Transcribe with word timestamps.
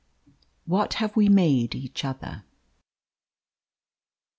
What 0.65 0.95
have 0.95 1.15
we 1.15 1.29
made 1.29 1.75
each 1.75 2.03
other? 2.03 2.43